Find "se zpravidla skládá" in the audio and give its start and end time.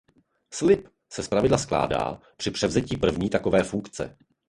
1.13-2.21